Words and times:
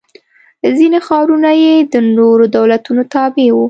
ځیني 0.77 0.99
ښارونه 1.07 1.49
یې 1.63 1.73
د 1.93 1.95
نورو 2.17 2.43
دولتونو 2.57 3.01
تابع 3.13 3.47
و. 3.51 3.57